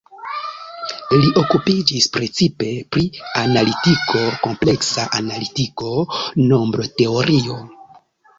[1.23, 3.03] Li okupiĝis precipe pri
[3.43, 5.93] analitiko, kompleksa analitiko,
[6.55, 7.61] nombroteorio.